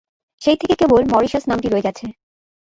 [0.41, 2.05] সেই থেকে কেবল মরিশাস নামটি রয়ে গেছে।